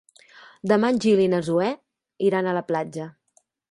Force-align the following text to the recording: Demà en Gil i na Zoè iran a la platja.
Demà 0.71 0.91
en 0.93 0.97
Gil 1.05 1.23
i 1.27 1.29
na 1.35 1.43
Zoè 1.51 1.69
iran 2.31 2.51
a 2.55 2.59
la 2.61 2.69
platja. 2.73 3.11